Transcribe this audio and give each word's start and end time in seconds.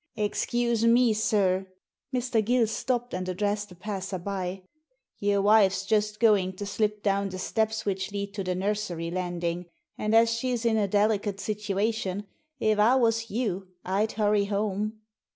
•Excuse 0.25 0.83
me, 0.83 1.13
sir." 1.13 1.67
Mr. 2.11 2.43
Gill 2.43 2.65
stopped 2.65 3.13
and 3.13 3.29
addressed 3.29 3.71
a 3.71 3.75
passer 3.75 4.17
by. 4.17 4.63
*Your 5.19 5.43
wife's 5.43 5.85
just 5.85 6.19
going 6.19 6.53
to 6.55 6.65
slip 6.65 7.03
down 7.03 7.29
the 7.29 7.37
steps 7.37 7.85
which 7.85 8.11
lead 8.11 8.33
to 8.33 8.43
the 8.43 8.55
nursery 8.55 9.11
landing; 9.11 9.67
and 9.99 10.15
as 10.15 10.33
she's 10.33 10.65
in 10.65 10.77
a 10.77 10.87
delicate 10.87 11.39
situation, 11.39 12.25
if 12.59 12.79
I 12.79 12.95
was 12.95 13.29
you 13.29 13.67
I'd 13.85 14.13
hurry 14.13 14.45
home." 14.45 15.01